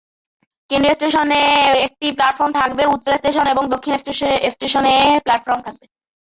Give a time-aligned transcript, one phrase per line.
[0.69, 1.41] কেন্দ্রীয় স্টেশনে
[1.87, 3.93] একটি প্ল্যাটফর্ম থাকবে; উত্তর স্টেশন এবং দক্ষিণ
[4.51, 4.93] স্টেশনে
[5.25, 5.85] প্ল্যাটফর্ম থাকবে।